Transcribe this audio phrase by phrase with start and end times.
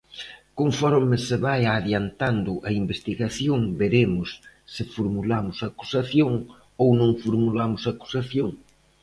[0.59, 4.29] Conforme se vaia adiantando a investigación veremos
[4.73, 6.33] se formulamos acusación
[6.81, 8.49] ou non formulamos acusación.